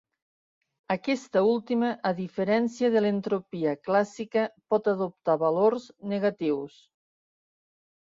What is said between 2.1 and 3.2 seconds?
diferència de